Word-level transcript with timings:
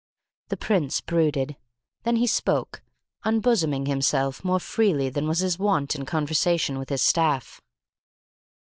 The 0.47 0.57
Prince 0.57 0.99
brooded. 0.99 1.57
Then 2.05 2.15
he 2.15 2.25
spoke, 2.25 2.81
unbosoming 3.23 3.85
himself 3.85 4.43
more 4.43 4.59
freely 4.59 5.09
than 5.09 5.27
was 5.27 5.41
his 5.41 5.59
wont 5.59 5.93
in 5.93 6.05
conversation 6.07 6.79
with 6.79 6.89
his 6.89 7.03
staff. 7.03 7.61